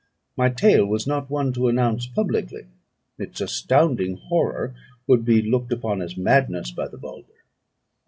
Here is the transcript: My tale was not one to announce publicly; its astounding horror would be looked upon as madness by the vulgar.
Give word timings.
My 0.35 0.49
tale 0.49 0.83
was 0.83 1.05
not 1.05 1.29
one 1.29 1.53
to 1.53 1.67
announce 1.67 2.07
publicly; 2.07 2.65
its 3.19 3.39
astounding 3.39 4.17
horror 4.17 4.73
would 5.05 5.23
be 5.23 5.43
looked 5.43 5.71
upon 5.71 6.01
as 6.01 6.17
madness 6.17 6.71
by 6.71 6.87
the 6.87 6.97
vulgar. 6.97 7.43